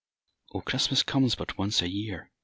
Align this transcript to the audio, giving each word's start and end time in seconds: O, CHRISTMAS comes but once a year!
O, 0.51 0.61
CHRISTMAS 0.61 1.03
comes 1.03 1.35
but 1.35 1.59
once 1.59 1.83
a 1.83 1.87
year! 1.87 2.31